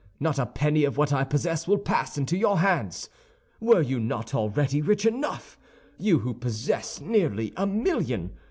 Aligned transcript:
Not 0.19 0.39
a 0.39 0.47
penny 0.47 0.83
of 0.83 0.97
what 0.97 1.13
I 1.13 1.23
possess 1.23 1.67
will 1.67 1.77
pass 1.77 2.17
into 2.17 2.35
your 2.35 2.57
hands. 2.57 3.07
Were 3.59 3.83
you 3.83 3.99
not 3.99 4.33
already 4.33 4.81
rich 4.81 5.05
enough—you 5.05 6.17
who 6.21 6.33
possess 6.33 6.99
nearly 6.99 7.53
a 7.55 7.67
million? 7.67 8.31